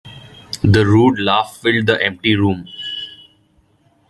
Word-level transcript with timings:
The 0.63 0.83
rude 0.83 1.19
laugh 1.19 1.57
filled 1.57 1.85
the 1.85 2.03
empty 2.03 2.35
room. 2.35 2.65